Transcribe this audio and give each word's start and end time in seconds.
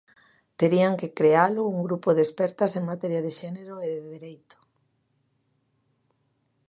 Terían 0.59 0.93
que 0.99 1.13
crealo 1.17 1.61
un 1.75 1.79
grupo 1.87 2.09
de 2.13 2.21
expertas 2.25 2.71
en 2.79 2.83
materia 2.91 3.21
de 3.25 3.31
xénero 3.39 3.73
e 3.85 3.87
de 3.95 4.01
dereito. 4.13 4.57